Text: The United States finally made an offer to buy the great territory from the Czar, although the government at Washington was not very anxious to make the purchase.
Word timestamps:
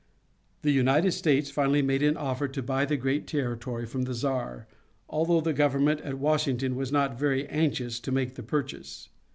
The 0.63 0.71
United 0.71 1.11
States 1.11 1.51
finally 1.51 1.83
made 1.83 2.01
an 2.01 2.17
offer 2.17 2.47
to 2.47 2.63
buy 2.63 2.85
the 2.85 2.97
great 2.97 3.27
territory 3.27 3.85
from 3.85 4.01
the 4.05 4.15
Czar, 4.15 4.65
although 5.07 5.41
the 5.41 5.53
government 5.53 6.01
at 6.01 6.17
Washington 6.17 6.75
was 6.75 6.91
not 6.91 7.19
very 7.19 7.47
anxious 7.49 7.99
to 7.99 8.11
make 8.11 8.33
the 8.33 8.41
purchase. 8.41 9.09